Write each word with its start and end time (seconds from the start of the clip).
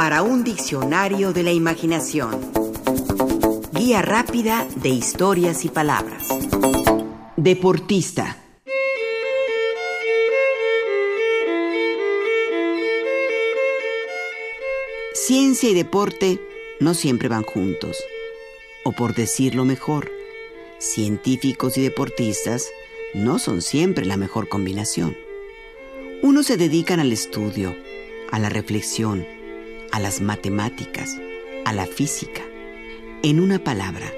para 0.00 0.22
un 0.22 0.44
diccionario 0.44 1.34
de 1.34 1.42
la 1.42 1.52
imaginación. 1.52 2.40
Guía 3.74 4.00
rápida 4.00 4.66
de 4.76 4.88
historias 4.88 5.66
y 5.66 5.68
palabras. 5.68 6.26
Deportista. 7.36 8.38
Ciencia 15.12 15.68
y 15.68 15.74
deporte 15.74 16.40
no 16.80 16.94
siempre 16.94 17.28
van 17.28 17.42
juntos. 17.42 18.02
O 18.84 18.92
por 18.92 19.14
decirlo 19.14 19.66
mejor, 19.66 20.10
científicos 20.78 21.76
y 21.76 21.82
deportistas 21.82 22.70
no 23.12 23.38
son 23.38 23.60
siempre 23.60 24.06
la 24.06 24.16
mejor 24.16 24.48
combinación. 24.48 25.14
Unos 26.22 26.46
se 26.46 26.56
dedican 26.56 27.00
al 27.00 27.12
estudio, 27.12 27.76
a 28.30 28.38
la 28.38 28.48
reflexión, 28.48 29.26
a 29.92 30.00
las 30.00 30.20
matemáticas, 30.20 31.18
a 31.64 31.72
la 31.72 31.86
física, 31.86 32.42
en 33.22 33.40
una 33.40 33.58
palabra, 33.58 34.12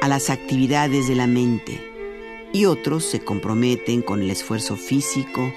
a 0.00 0.08
las 0.08 0.30
actividades 0.30 1.08
de 1.08 1.14
la 1.14 1.26
mente, 1.26 1.80
y 2.52 2.64
otros 2.64 3.04
se 3.04 3.20
comprometen 3.20 4.02
con 4.02 4.22
el 4.22 4.30
esfuerzo 4.30 4.76
físico, 4.76 5.52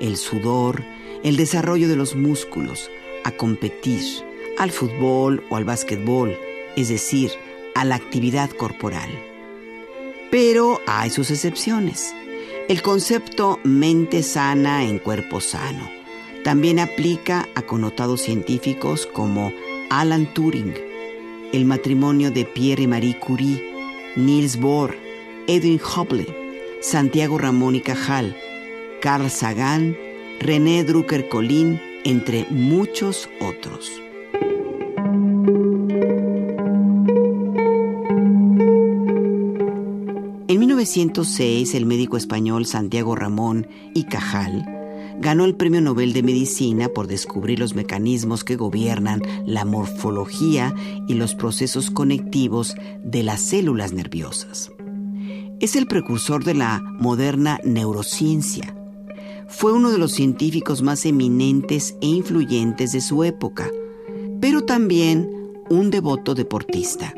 el 0.00 0.16
sudor, 0.16 0.82
el 1.22 1.36
desarrollo 1.36 1.88
de 1.88 1.96
los 1.96 2.16
músculos, 2.16 2.90
a 3.24 3.32
competir, 3.32 4.02
al 4.58 4.70
fútbol 4.70 5.44
o 5.50 5.56
al 5.56 5.64
básquetbol, 5.64 6.36
es 6.76 6.88
decir, 6.88 7.30
a 7.74 7.84
la 7.84 7.96
actividad 7.96 8.50
corporal. 8.50 9.10
Pero 10.30 10.80
hay 10.86 11.10
sus 11.10 11.30
excepciones. 11.30 12.14
El 12.68 12.82
concepto 12.82 13.58
mente 13.64 14.22
sana 14.22 14.84
en 14.84 14.98
cuerpo 14.98 15.40
sano 15.40 15.99
también 16.44 16.78
aplica 16.78 17.48
a 17.54 17.62
connotados 17.62 18.22
científicos 18.22 19.06
como 19.06 19.52
Alan 19.90 20.32
Turing, 20.32 20.74
el 21.52 21.64
matrimonio 21.64 22.30
de 22.30 22.44
Pierre 22.44 22.84
y 22.84 22.86
Marie 22.86 23.18
Curie, 23.18 23.62
Niels 24.16 24.58
Bohr, 24.58 24.96
Edwin 25.46 25.80
Hubble, 25.80 26.26
Santiago 26.80 27.36
Ramón 27.36 27.74
y 27.74 27.80
Cajal, 27.80 28.36
Carl 29.02 29.30
Sagan, 29.30 29.96
René 30.40 30.84
Drucker-Collin, 30.84 31.80
entre 32.04 32.46
muchos 32.48 33.28
otros. 33.40 34.00
En 40.48 40.58
1906, 40.58 41.74
el 41.74 41.84
médico 41.84 42.16
español 42.16 42.64
Santiago 42.64 43.14
Ramón 43.14 43.68
y 43.94 44.04
Cajal 44.04 44.79
ganó 45.20 45.44
el 45.44 45.54
Premio 45.54 45.82
Nobel 45.82 46.14
de 46.14 46.22
Medicina 46.22 46.88
por 46.88 47.06
descubrir 47.06 47.58
los 47.58 47.74
mecanismos 47.74 48.42
que 48.42 48.56
gobiernan 48.56 49.20
la 49.44 49.66
morfología 49.66 50.74
y 51.06 51.14
los 51.14 51.34
procesos 51.34 51.90
conectivos 51.90 52.74
de 53.04 53.22
las 53.22 53.42
células 53.42 53.92
nerviosas. 53.92 54.72
Es 55.60 55.76
el 55.76 55.86
precursor 55.86 56.42
de 56.42 56.54
la 56.54 56.80
moderna 56.98 57.60
neurociencia. 57.64 58.74
Fue 59.46 59.74
uno 59.74 59.90
de 59.90 59.98
los 59.98 60.12
científicos 60.12 60.80
más 60.80 61.04
eminentes 61.04 61.96
e 62.00 62.06
influyentes 62.06 62.92
de 62.92 63.02
su 63.02 63.22
época, 63.22 63.70
pero 64.40 64.64
también 64.64 65.28
un 65.68 65.90
devoto 65.90 66.34
deportista. 66.34 67.12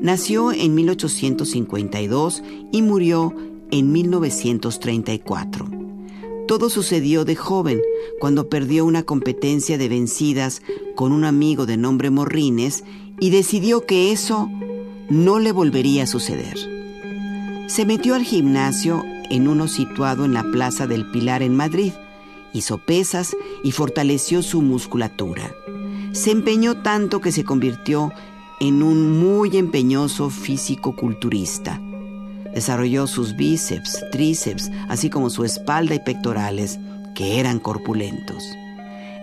Nació 0.00 0.52
en 0.52 0.74
1852 0.76 2.44
y 2.70 2.82
murió 2.82 3.34
en 3.72 3.90
1934. 3.90 5.83
Todo 6.46 6.68
sucedió 6.68 7.24
de 7.24 7.36
joven, 7.36 7.80
cuando 8.20 8.50
perdió 8.50 8.84
una 8.84 9.02
competencia 9.02 9.78
de 9.78 9.88
vencidas 9.88 10.60
con 10.94 11.12
un 11.12 11.24
amigo 11.24 11.64
de 11.64 11.78
nombre 11.78 12.10
Morrines 12.10 12.84
y 13.18 13.30
decidió 13.30 13.86
que 13.86 14.12
eso 14.12 14.50
no 15.08 15.38
le 15.38 15.52
volvería 15.52 16.02
a 16.02 16.06
suceder. 16.06 16.58
Se 17.66 17.86
metió 17.86 18.14
al 18.14 18.24
gimnasio 18.24 19.02
en 19.30 19.48
uno 19.48 19.68
situado 19.68 20.26
en 20.26 20.34
la 20.34 20.44
Plaza 20.50 20.86
del 20.86 21.10
Pilar 21.10 21.42
en 21.42 21.56
Madrid, 21.56 21.92
hizo 22.52 22.76
pesas 22.76 23.34
y 23.62 23.72
fortaleció 23.72 24.42
su 24.42 24.60
musculatura. 24.60 25.50
Se 26.12 26.30
empeñó 26.30 26.82
tanto 26.82 27.22
que 27.22 27.32
se 27.32 27.44
convirtió 27.44 28.12
en 28.60 28.82
un 28.82 29.18
muy 29.18 29.56
empeñoso 29.56 30.28
físico-culturista 30.28 31.80
Desarrolló 32.54 33.06
sus 33.06 33.36
bíceps, 33.36 34.04
tríceps, 34.12 34.70
así 34.88 35.10
como 35.10 35.28
su 35.28 35.44
espalda 35.44 35.94
y 35.94 35.98
pectorales, 35.98 36.78
que 37.14 37.40
eran 37.40 37.58
corpulentos. 37.58 38.44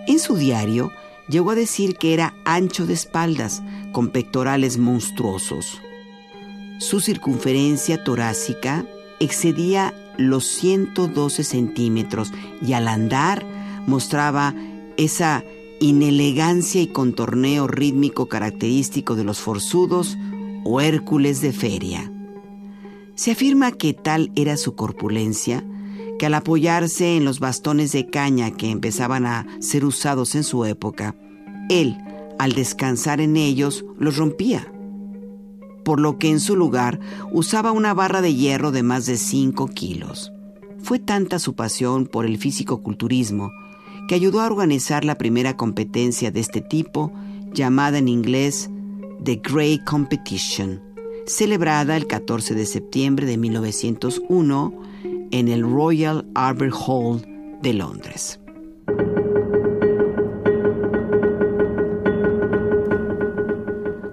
En 0.06 0.18
su 0.18 0.36
diario 0.36 0.90
llegó 1.28 1.52
a 1.52 1.54
decir 1.54 1.96
que 1.96 2.14
era 2.14 2.34
ancho 2.44 2.86
de 2.86 2.94
espaldas, 2.94 3.62
con 3.92 4.10
pectorales 4.10 4.78
monstruosos. 4.78 5.80
Su 6.78 7.00
circunferencia 7.00 8.02
torácica 8.02 8.84
excedía 9.20 9.94
los 10.18 10.44
112 10.46 11.44
centímetros 11.44 12.32
y 12.60 12.72
al 12.72 12.88
andar 12.88 13.46
mostraba 13.86 14.54
esa 14.96 15.44
inelegancia 15.80 16.80
y 16.80 16.88
contorneo 16.88 17.66
rítmico 17.66 18.26
característico 18.26 19.14
de 19.14 19.24
los 19.24 19.40
forzudos 19.40 20.16
o 20.64 20.80
Hércules 20.80 21.40
de 21.40 21.52
feria. 21.52 22.10
Se 23.14 23.32
afirma 23.32 23.72
que 23.72 23.92
tal 23.92 24.32
era 24.36 24.56
su 24.56 24.74
corpulencia, 24.74 25.64
que 26.18 26.26
al 26.26 26.34
apoyarse 26.34 27.16
en 27.16 27.24
los 27.24 27.40
bastones 27.40 27.92
de 27.92 28.08
caña 28.08 28.52
que 28.52 28.70
empezaban 28.70 29.26
a 29.26 29.46
ser 29.60 29.84
usados 29.84 30.34
en 30.34 30.44
su 30.44 30.64
época, 30.64 31.14
él, 31.68 31.98
al 32.38 32.52
descansar 32.52 33.20
en 33.20 33.36
ellos, 33.36 33.84
los 33.98 34.16
rompía. 34.16 34.72
Por 35.84 36.00
lo 36.00 36.18
que 36.18 36.30
en 36.30 36.40
su 36.40 36.56
lugar 36.56 37.00
usaba 37.32 37.72
una 37.72 37.92
barra 37.92 38.22
de 38.22 38.34
hierro 38.34 38.70
de 38.70 38.82
más 38.82 39.04
de 39.06 39.16
5 39.16 39.66
kilos. 39.68 40.32
Fue 40.82 40.98
tanta 40.98 41.38
su 41.38 41.54
pasión 41.54 42.06
por 42.06 42.24
el 42.24 42.38
físico-culturismo 42.38 43.52
que 44.08 44.14
ayudó 44.14 44.40
a 44.40 44.46
organizar 44.46 45.04
la 45.04 45.18
primera 45.18 45.56
competencia 45.56 46.30
de 46.30 46.40
este 46.40 46.60
tipo, 46.60 47.12
llamada 47.52 47.98
en 47.98 48.08
inglés 48.08 48.70
The 49.22 49.40
Great 49.44 49.84
Competition 49.84 50.91
celebrada 51.26 51.96
el 51.96 52.06
14 52.06 52.54
de 52.54 52.66
septiembre 52.66 53.26
de 53.26 53.36
1901 53.36 54.82
en 55.30 55.48
el 55.48 55.62
Royal 55.62 56.26
Albert 56.34 56.74
Hall 56.86 57.22
de 57.62 57.72
Londres. 57.74 58.40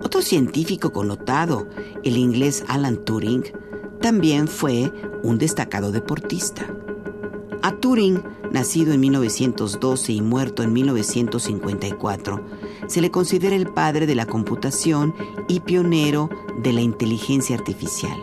Otro 0.02 0.22
científico 0.22 0.92
connotado, 0.92 1.68
el 2.04 2.18
inglés 2.18 2.64
Alan 2.68 3.04
Turing, 3.04 3.44
también 4.02 4.48
fue 4.48 4.92
un 5.24 5.38
destacado 5.38 5.92
deportista. 5.92 6.66
A 7.62 7.74
Turing, 7.74 8.24
nacido 8.52 8.94
en 8.94 9.02
1912 9.02 10.14
y 10.14 10.22
muerto 10.22 10.64
en 10.64 10.72
1954, 10.72 12.42
se 12.90 13.02
le 13.02 13.12
considera 13.12 13.56
el 13.56 13.68
padre 13.68 14.06
de 14.06 14.16
la 14.16 14.26
computación 14.26 15.16
y 15.48 15.62
pionero 15.62 16.30
de 16.58 16.74
la 16.74 16.82
inteligencia 16.82 17.56
artificial. 17.56 18.20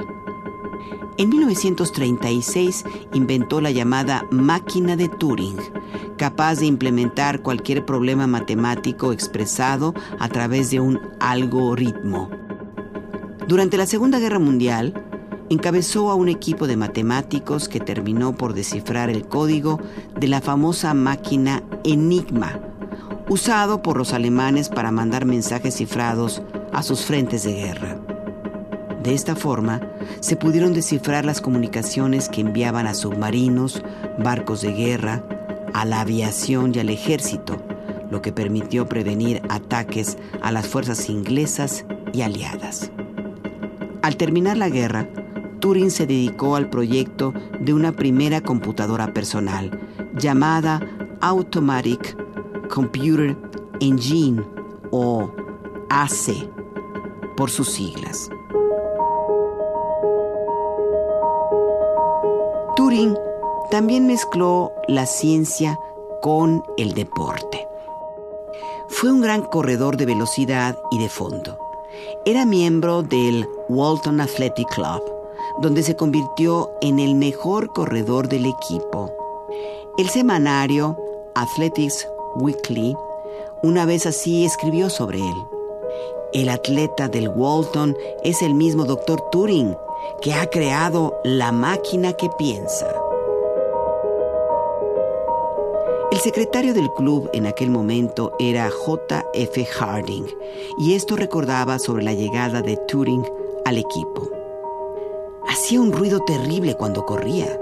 En 1.18 1.30
1936 1.30 2.84
inventó 3.14 3.62
la 3.62 3.70
llamada 3.70 4.26
máquina 4.30 4.96
de 4.96 5.08
Turing, 5.08 5.56
capaz 6.18 6.56
de 6.56 6.66
implementar 6.66 7.40
cualquier 7.40 7.86
problema 7.86 8.26
matemático 8.26 9.12
expresado 9.12 9.94
a 10.18 10.28
través 10.28 10.70
de 10.70 10.80
un 10.80 11.00
algoritmo. 11.20 12.28
Durante 13.48 13.78
la 13.78 13.86
Segunda 13.86 14.18
Guerra 14.18 14.40
Mundial, 14.40 15.04
encabezó 15.48 16.10
a 16.10 16.16
un 16.16 16.28
equipo 16.28 16.66
de 16.66 16.76
matemáticos 16.76 17.68
que 17.68 17.80
terminó 17.80 18.34
por 18.36 18.52
descifrar 18.52 19.08
el 19.08 19.26
código 19.26 19.80
de 20.18 20.28
la 20.28 20.40
famosa 20.40 20.92
máquina 20.92 21.62
Enigma, 21.84 22.60
usado 23.28 23.82
por 23.82 23.96
los 23.96 24.12
alemanes 24.12 24.68
para 24.68 24.92
mandar 24.92 25.24
mensajes 25.24 25.76
cifrados 25.76 26.42
a 26.72 26.82
sus 26.82 27.04
frentes 27.04 27.42
de 27.42 27.54
guerra. 27.54 27.96
De 29.02 29.14
esta 29.14 29.36
forma, 29.36 29.80
se 30.20 30.36
pudieron 30.36 30.72
descifrar 30.72 31.24
las 31.24 31.40
comunicaciones 31.40 32.28
que 32.28 32.40
enviaban 32.40 32.86
a 32.86 32.94
submarinos, 32.94 33.82
barcos 34.18 34.62
de 34.62 34.72
guerra, 34.72 35.24
a 35.74 35.84
la 35.84 36.00
aviación 36.00 36.72
y 36.74 36.78
al 36.78 36.88
ejército, 36.88 37.56
lo 38.10 38.22
que 38.22 38.32
permitió 38.32 38.88
prevenir 38.88 39.42
ataques 39.48 40.16
a 40.42 40.50
las 40.52 40.66
fuerzas 40.66 41.08
inglesas 41.08 41.84
y 42.12 42.22
aliadas. 42.22 42.90
Al 44.02 44.16
terminar 44.16 44.56
la 44.56 44.68
guerra, 44.68 45.08
Turing 45.60 45.90
se 45.90 46.06
dedicó 46.06 46.56
al 46.56 46.70
proyecto 46.70 47.32
de 47.60 47.74
una 47.74 47.92
primera 47.92 48.40
computadora 48.40 49.12
personal 49.12 49.78
llamada 50.16 50.80
Automatic 51.20 52.16
Computer 52.68 53.36
Engine 53.80 54.42
o 54.90 55.30
AC 55.90 56.48
por 57.36 57.50
sus 57.50 57.68
siglas. 57.70 58.30
Turing 62.76 63.16
también 63.70 64.06
mezcló 64.06 64.72
la 64.88 65.06
ciencia 65.06 65.78
con 66.22 66.62
el 66.76 66.94
deporte. 66.94 67.66
Fue 68.88 69.10
un 69.10 69.20
gran 69.20 69.42
corredor 69.42 69.96
de 69.96 70.06
velocidad 70.06 70.78
y 70.90 70.98
de 70.98 71.08
fondo. 71.08 71.58
Era 72.24 72.44
miembro 72.44 73.02
del 73.02 73.48
Walton 73.68 74.20
Athletic 74.20 74.68
Club, 74.74 75.02
donde 75.60 75.82
se 75.82 75.96
convirtió 75.96 76.70
en 76.80 76.98
el 76.98 77.14
mejor 77.14 77.68
corredor 77.72 78.28
del 78.28 78.46
equipo. 78.46 79.12
El 79.98 80.08
semanario 80.08 80.96
Athletics 81.34 82.06
Weekly 82.40 82.96
una 83.62 83.86
vez 83.86 84.06
así 84.06 84.44
escribió 84.44 84.90
sobre 84.90 85.18
él. 85.18 85.36
El 86.32 86.48
atleta 86.48 87.08
del 87.08 87.28
Walton 87.28 87.96
es 88.22 88.42
el 88.42 88.54
mismo 88.54 88.84
doctor 88.84 89.20
Turing, 89.30 89.76
que 90.20 90.34
ha 90.34 90.46
creado 90.50 91.14
la 91.24 91.52
máquina 91.52 92.12
que 92.12 92.28
piensa. 92.38 92.86
El 96.12 96.18
secretario 96.18 96.74
del 96.74 96.92
club 96.92 97.28
en 97.32 97.46
aquel 97.46 97.70
momento 97.70 98.32
era 98.38 98.70
J.F. 98.70 99.64
Harding, 99.64 100.26
y 100.78 100.94
esto 100.94 101.16
recordaba 101.16 101.78
sobre 101.78 102.04
la 102.04 102.12
llegada 102.12 102.62
de 102.62 102.76
Turing 102.76 103.24
al 103.64 103.78
equipo. 103.78 104.30
Hacía 105.48 105.80
un 105.80 105.92
ruido 105.92 106.20
terrible 106.20 106.74
cuando 106.74 107.04
corría. 107.06 107.58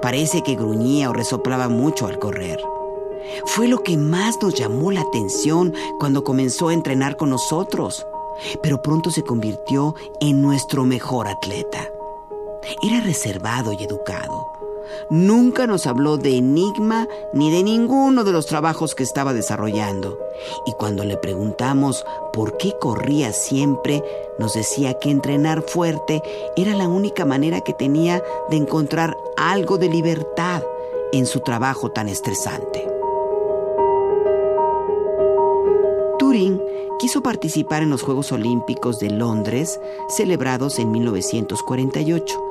Parece 0.00 0.42
que 0.42 0.54
gruñía 0.54 1.10
o 1.10 1.12
resoplaba 1.12 1.68
mucho 1.68 2.06
al 2.06 2.18
correr. 2.18 2.60
Fue 3.46 3.68
lo 3.68 3.82
que 3.82 3.96
más 3.96 4.40
nos 4.42 4.54
llamó 4.54 4.90
la 4.90 5.02
atención 5.02 5.74
cuando 5.98 6.24
comenzó 6.24 6.68
a 6.68 6.74
entrenar 6.74 7.16
con 7.16 7.30
nosotros, 7.30 8.06
pero 8.62 8.82
pronto 8.82 9.10
se 9.10 9.22
convirtió 9.22 9.94
en 10.20 10.42
nuestro 10.42 10.84
mejor 10.84 11.28
atleta. 11.28 11.88
Era 12.82 13.00
reservado 13.00 13.72
y 13.72 13.84
educado. 13.84 14.52
Nunca 15.10 15.66
nos 15.66 15.86
habló 15.86 16.16
de 16.16 16.36
enigma 16.36 17.08
ni 17.32 17.50
de 17.50 17.62
ninguno 17.62 18.24
de 18.24 18.32
los 18.32 18.46
trabajos 18.46 18.94
que 18.94 19.02
estaba 19.02 19.32
desarrollando. 19.32 20.18
Y 20.66 20.72
cuando 20.72 21.04
le 21.04 21.16
preguntamos 21.16 22.04
por 22.32 22.56
qué 22.56 22.74
corría 22.80 23.32
siempre, 23.32 24.02
nos 24.38 24.54
decía 24.54 24.98
que 24.98 25.10
entrenar 25.10 25.62
fuerte 25.62 26.22
era 26.56 26.74
la 26.74 26.88
única 26.88 27.24
manera 27.24 27.60
que 27.60 27.72
tenía 27.72 28.22
de 28.50 28.56
encontrar 28.56 29.16
algo 29.36 29.78
de 29.78 29.88
libertad 29.88 30.62
en 31.12 31.26
su 31.26 31.40
trabajo 31.40 31.90
tan 31.90 32.08
estresante. 32.08 32.91
Turing 36.32 36.62
quiso 36.98 37.22
participar 37.22 37.82
en 37.82 37.90
los 37.90 38.00
Juegos 38.00 38.32
Olímpicos 38.32 38.98
de 38.98 39.10
Londres, 39.10 39.78
celebrados 40.08 40.78
en 40.78 40.90
1948, 40.90 42.42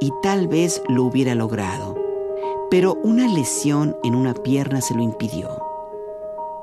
y 0.00 0.12
tal 0.22 0.46
vez 0.46 0.80
lo 0.88 1.02
hubiera 1.02 1.34
logrado, 1.34 1.96
pero 2.70 2.96
una 3.02 3.26
lesión 3.26 3.96
en 4.04 4.14
una 4.14 4.34
pierna 4.34 4.80
se 4.80 4.94
lo 4.94 5.02
impidió. 5.02 5.48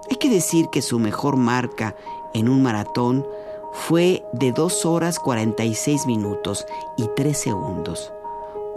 Hay 0.09 0.15
que 0.15 0.29
decir 0.29 0.69
que 0.71 0.81
su 0.81 0.97
mejor 0.97 1.35
marca 1.35 1.93
en 2.33 2.47
un 2.47 2.63
maratón 2.63 3.27
fue 3.73 4.23
de 4.31 4.53
2 4.53 4.85
horas 4.85 5.19
46 5.19 6.05
minutos 6.05 6.65
y 6.95 7.09
3 7.17 7.37
segundos, 7.37 8.13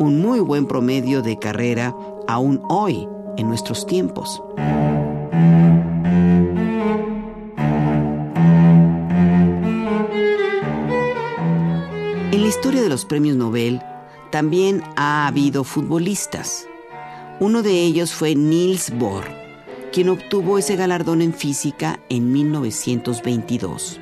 un 0.00 0.20
muy 0.20 0.40
buen 0.40 0.66
promedio 0.66 1.22
de 1.22 1.38
carrera 1.38 1.94
aún 2.26 2.60
hoy 2.68 3.08
en 3.36 3.46
nuestros 3.46 3.86
tiempos. 3.86 4.42
Los 12.94 13.04
premios 13.04 13.36
Nobel 13.36 13.82
también 14.30 14.80
ha 14.94 15.26
habido 15.26 15.64
futbolistas. 15.64 16.68
Uno 17.40 17.64
de 17.64 17.82
ellos 17.82 18.12
fue 18.12 18.36
Niels 18.36 18.96
Bohr, 18.96 19.24
quien 19.92 20.10
obtuvo 20.10 20.58
ese 20.58 20.76
galardón 20.76 21.20
en 21.20 21.34
física 21.34 21.98
en 22.08 22.30
1922. 22.32 23.98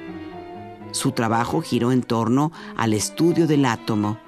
Su 0.91 1.13
trabajo 1.13 1.63
giró 1.63 1.91
en 1.91 2.03
torno 2.03 2.53
al 2.77 2.93
estudio 2.93 3.47
del 3.47 3.65
átomo, 3.65 4.19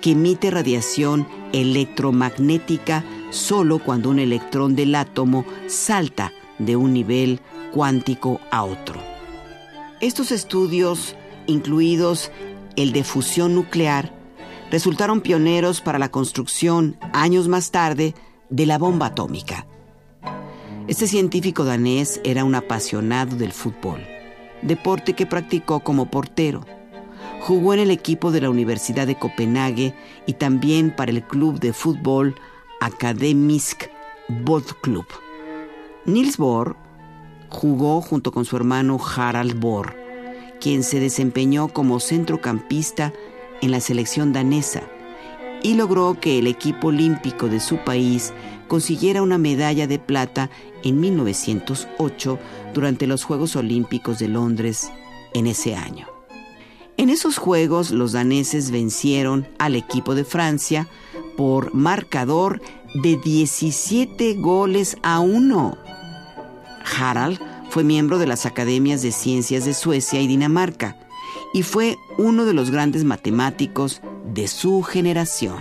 que 0.00 0.12
emite 0.12 0.52
radiación 0.52 1.26
electromagnética 1.52 3.02
solo 3.30 3.80
cuando 3.80 4.08
un 4.08 4.20
electrón 4.20 4.76
del 4.76 4.94
átomo 4.94 5.44
salta 5.66 6.30
de 6.60 6.76
un 6.76 6.92
nivel 6.92 7.40
cuántico 7.72 8.40
a 8.52 8.62
otro. 8.62 9.00
Estos 10.00 10.30
estudios, 10.30 11.16
incluidos 11.48 12.30
el 12.76 12.92
de 12.92 13.04
fusión 13.04 13.54
nuclear, 13.54 14.12
resultaron 14.70 15.20
pioneros 15.20 15.80
para 15.80 15.98
la 15.98 16.10
construcción, 16.10 16.96
años 17.12 17.48
más 17.48 17.70
tarde, 17.70 18.14
de 18.48 18.66
la 18.66 18.78
bomba 18.78 19.06
atómica. 19.06 19.66
Este 20.88 21.06
científico 21.06 21.64
danés 21.64 22.20
era 22.24 22.44
un 22.44 22.54
apasionado 22.54 23.36
del 23.36 23.52
fútbol, 23.52 24.00
deporte 24.62 25.14
que 25.14 25.26
practicó 25.26 25.80
como 25.80 26.10
portero. 26.10 26.66
Jugó 27.40 27.74
en 27.74 27.80
el 27.80 27.90
equipo 27.90 28.30
de 28.30 28.40
la 28.40 28.50
Universidad 28.50 29.06
de 29.06 29.18
Copenhague 29.18 29.94
y 30.26 30.34
también 30.34 30.94
para 30.94 31.10
el 31.10 31.22
club 31.22 31.60
de 31.60 31.72
fútbol 31.72 32.34
Akademisk 32.80 33.84
Boldklub. 34.28 35.06
Niels 36.04 36.36
Bohr 36.36 36.76
jugó 37.48 38.00
junto 38.00 38.32
con 38.32 38.44
su 38.44 38.56
hermano 38.56 38.98
Harald 39.16 39.58
Bohr 39.58 40.01
quien 40.62 40.84
se 40.84 41.00
desempeñó 41.00 41.66
como 41.66 41.98
centrocampista 41.98 43.12
en 43.62 43.72
la 43.72 43.80
selección 43.80 44.32
danesa 44.32 44.84
y 45.60 45.74
logró 45.74 46.16
que 46.20 46.38
el 46.38 46.46
equipo 46.46 46.88
olímpico 46.88 47.48
de 47.48 47.58
su 47.58 47.78
país 47.78 48.32
consiguiera 48.68 49.22
una 49.22 49.38
medalla 49.38 49.88
de 49.88 49.98
plata 49.98 50.50
en 50.84 51.00
1908 51.00 52.38
durante 52.74 53.08
los 53.08 53.24
Juegos 53.24 53.56
Olímpicos 53.56 54.20
de 54.20 54.28
Londres 54.28 54.92
en 55.34 55.48
ese 55.48 55.74
año. 55.74 56.06
En 56.96 57.10
esos 57.10 57.38
Juegos 57.38 57.90
los 57.90 58.12
daneses 58.12 58.70
vencieron 58.70 59.48
al 59.58 59.74
equipo 59.74 60.14
de 60.14 60.24
Francia 60.24 60.86
por 61.36 61.74
marcador 61.74 62.62
de 63.02 63.16
17 63.16 64.34
goles 64.34 64.96
a 65.02 65.18
1. 65.18 65.76
Harald 66.98 67.51
fue 67.72 67.84
miembro 67.84 68.18
de 68.18 68.26
las 68.26 68.44
Academias 68.44 69.00
de 69.00 69.12
Ciencias 69.12 69.64
de 69.64 69.72
Suecia 69.72 70.20
y 70.20 70.26
Dinamarca 70.26 70.94
y 71.54 71.62
fue 71.62 71.96
uno 72.18 72.44
de 72.44 72.52
los 72.52 72.70
grandes 72.70 73.02
matemáticos 73.02 74.02
de 74.26 74.46
su 74.46 74.82
generación. 74.82 75.58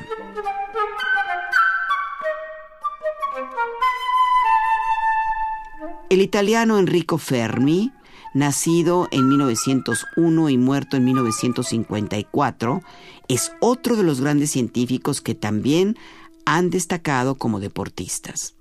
El 6.10 6.20
italiano 6.20 6.80
Enrico 6.80 7.18
Fermi, 7.18 7.94
nacido 8.34 9.08
en 9.12 9.30
1901 9.30 10.50
y 10.50 10.58
muerto 10.58 10.98
en 10.98 11.06
1954, 11.06 12.82
es 13.30 13.54
otro 13.62 13.96
de 13.96 14.04
los 14.04 14.20
grandes 14.20 14.52
científicos 14.52 15.22
que 15.22 15.34
también 15.34 15.98
han 16.46 16.72
destacado 16.72 17.36
como 17.36 17.62
deportistas. 17.62 18.56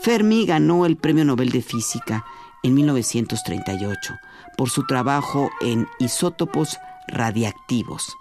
Fermi 0.00 0.46
ganó 0.46 0.86
el 0.86 0.96
Premio 0.96 1.24
Nobel 1.24 1.50
de 1.50 1.62
Física 1.62 2.24
en 2.62 2.74
1938 2.74 4.14
por 4.56 4.70
su 4.70 4.86
trabajo 4.86 5.50
en 5.60 5.88
isótopos 5.98 6.78
radiactivos. 7.08 8.16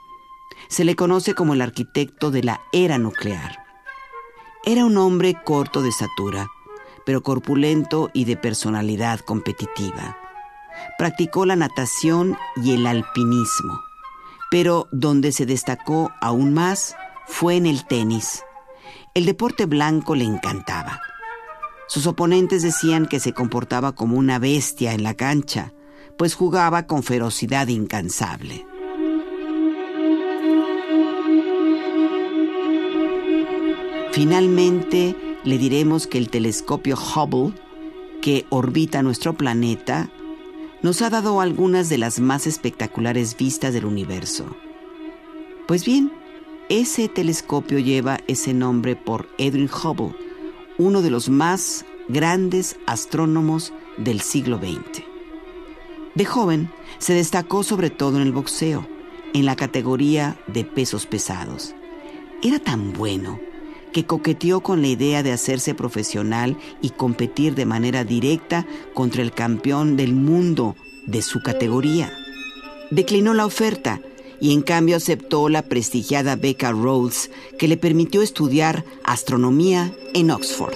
Se 0.67 0.83
le 0.83 0.95
conoce 0.95 1.33
como 1.33 1.53
el 1.53 1.61
arquitecto 1.61 2.31
de 2.31 2.43
la 2.43 2.61
era 2.71 2.97
nuclear. 2.97 3.65
Era 4.65 4.85
un 4.85 4.97
hombre 4.97 5.35
corto 5.43 5.81
de 5.81 5.89
estatura, 5.89 6.47
pero 7.05 7.23
corpulento 7.23 8.09
y 8.13 8.25
de 8.25 8.37
personalidad 8.37 9.19
competitiva. 9.21 10.17
Practicó 10.97 11.45
la 11.45 11.55
natación 11.55 12.37
y 12.57 12.73
el 12.73 12.85
alpinismo, 12.85 13.81
pero 14.51 14.87
donde 14.91 15.31
se 15.31 15.45
destacó 15.45 16.11
aún 16.21 16.53
más 16.53 16.95
fue 17.25 17.55
en 17.55 17.65
el 17.65 17.85
tenis. 17.85 18.43
El 19.13 19.25
deporte 19.25 19.65
blanco 19.65 20.15
le 20.15 20.25
encantaba. 20.25 21.01
Sus 21.89 22.05
oponentes 22.05 22.61
decían 22.61 23.07
que 23.07 23.19
se 23.19 23.33
comportaba 23.33 23.95
como 23.95 24.15
una 24.15 24.37
bestia 24.37 24.93
en 24.93 25.01
la 25.01 25.15
cancha, 25.15 25.73
pues 26.17 26.35
jugaba 26.35 26.85
con 26.85 27.01
ferocidad 27.01 27.67
incansable. 27.67 28.63
Finalmente, 34.11 35.15
le 35.43 35.57
diremos 35.57 36.05
que 36.05 36.19
el 36.19 36.29
telescopio 36.29 36.95
Hubble, 36.95 37.55
que 38.21 38.45
orbita 38.51 39.01
nuestro 39.01 39.33
planeta, 39.33 40.11
nos 40.83 41.01
ha 41.01 41.09
dado 41.09 41.41
algunas 41.41 41.89
de 41.89 41.97
las 41.97 42.19
más 42.19 42.45
espectaculares 42.45 43.35
vistas 43.35 43.73
del 43.73 43.85
universo. 43.85 44.45
Pues 45.67 45.85
bien, 45.85 46.11
ese 46.69 47.07
telescopio 47.07 47.79
lleva 47.79 48.19
ese 48.27 48.53
nombre 48.53 48.95
por 48.95 49.27
Edwin 49.39 49.71
Hubble, 49.71 50.28
uno 50.79 51.03
de 51.03 51.11
los 51.11 51.29
más 51.29 51.85
grandes 52.07 52.77
astrónomos 52.87 53.73
del 53.97 54.21
siglo 54.21 54.57
XX. 54.57 55.03
De 56.15 56.25
joven 56.25 56.71
se 56.97 57.13
destacó 57.13 57.63
sobre 57.63 57.89
todo 57.91 58.15
en 58.15 58.23
el 58.23 58.31
boxeo, 58.31 58.87
en 59.33 59.45
la 59.45 59.55
categoría 59.55 60.39
de 60.47 60.63
pesos 60.63 61.05
pesados. 61.05 61.75
Era 62.41 62.57
tan 62.59 62.93
bueno 62.93 63.39
que 63.91 64.05
coqueteó 64.05 64.61
con 64.61 64.81
la 64.81 64.87
idea 64.87 65.21
de 65.21 65.33
hacerse 65.33 65.75
profesional 65.75 66.57
y 66.81 66.91
competir 66.91 67.55
de 67.55 67.65
manera 67.65 68.03
directa 68.03 68.65
contra 68.93 69.21
el 69.21 69.31
campeón 69.31 69.97
del 69.97 70.13
mundo 70.13 70.75
de 71.05 71.21
su 71.21 71.41
categoría. 71.41 72.11
Declinó 72.89 73.33
la 73.33 73.45
oferta 73.45 73.99
y 74.41 74.53
en 74.53 74.61
cambio 74.61 74.97
aceptó 74.97 75.49
la 75.49 75.63
prestigiada 75.63 76.35
beca 76.35 76.71
Rhodes 76.71 77.31
que 77.57 77.67
le 77.67 77.77
permitió 77.77 78.21
estudiar 78.21 78.85
astronomía 79.03 79.93
en 80.13 80.31
Oxford. 80.31 80.75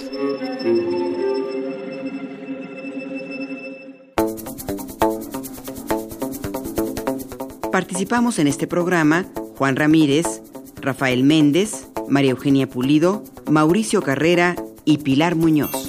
Participamos 7.74 8.38
en 8.38 8.46
este 8.46 8.68
programa 8.68 9.26
Juan 9.58 9.74
Ramírez, 9.74 10.42
Rafael 10.80 11.24
Méndez, 11.24 11.88
María 12.08 12.30
Eugenia 12.30 12.68
Pulido, 12.68 13.24
Mauricio 13.50 14.00
Carrera 14.00 14.54
y 14.84 14.98
Pilar 14.98 15.34
Muñoz. 15.34 15.83